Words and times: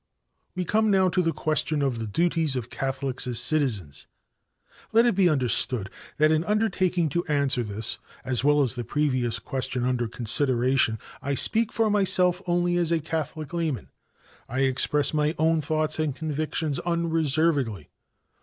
"We 0.55 0.63
now 0.63 0.65
come 0.65 1.11
to 1.11 1.21
the 1.21 1.31
question 1.31 1.83
of 1.83 1.99
the 1.99 2.07
'Duties 2.07 2.55
of 2.55 2.71
Catholics 2.71 3.27
as 3.27 3.37
Citizens.' 3.37 4.07
Let 4.91 5.05
it 5.05 5.13
be 5.13 5.29
understood 5.29 5.91
that 6.17 6.31
in 6.31 6.43
undertaking 6.45 7.07
to 7.09 7.23
answer 7.25 7.61
this, 7.61 7.99
as 8.25 8.43
well 8.43 8.63
as 8.63 8.73
the 8.73 8.83
previous 8.83 9.37
question 9.37 9.85
under 9.85 10.07
consideration, 10.07 10.97
I 11.21 11.35
speak 11.35 11.71
for 11.71 11.91
myself 11.91 12.41
only 12.47 12.77
as 12.77 12.91
a 12.91 12.99
Catholic 12.99 13.53
layman. 13.53 13.91
I 14.49 14.61
express 14.61 15.13
my 15.13 15.35
own 15.37 15.61
thoughts 15.61 15.99
and 15.99 16.15
convictions 16.15 16.79
unreservedly. 16.79 17.91